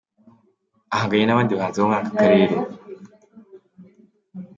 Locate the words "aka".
2.01-2.13